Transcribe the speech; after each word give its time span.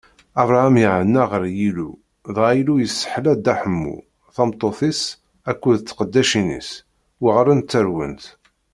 Abṛaham 0.41 0.75
iɛenna 0.83 1.23
ɣer 1.31 1.43
Yillu, 1.57 1.91
dɣa 2.35 2.49
Illu 2.59 2.75
yesseḥla 2.79 3.33
Dda 3.37 3.53
Ḥemmu, 3.61 3.95
tameṭṭut-is 4.35 5.01
akked 5.49 5.75
tqeddacin-is: 5.81 6.69
uɣalent 7.25 7.65
ttarwent. 7.67 8.23